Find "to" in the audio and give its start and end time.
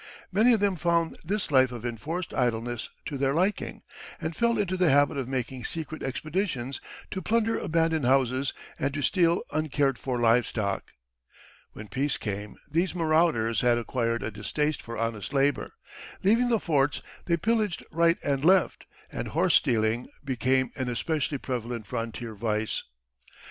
3.05-3.19, 7.11-7.21, 8.95-9.03